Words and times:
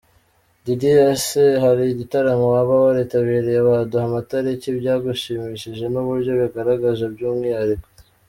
Diddy: 0.63 0.91
Ese 1.13 1.41
hari 1.63 1.83
ibitaramo 1.93 2.45
waba 2.53 2.73
waritabiriye, 2.83 3.59
waduha 3.67 4.05
amatariki, 4.09 4.65
ibyagushimishije 4.69 5.85
n’uburyo 5.89 6.31
wigaragaje 6.39 7.05
by’umwihariko?. 7.13 7.87